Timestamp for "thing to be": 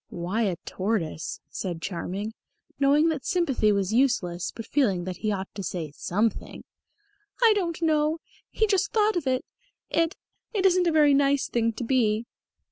11.49-12.25